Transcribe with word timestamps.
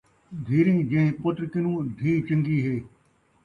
دھیریں 0.45 0.81
جیہیں 0.89 1.13
پتر 1.21 1.43
کنوں، 1.51 1.75
دھی 1.97 2.11
چن٘ڳی 2.27 2.57
ہے 2.65 2.77